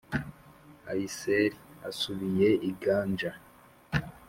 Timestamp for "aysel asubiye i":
0.91-2.71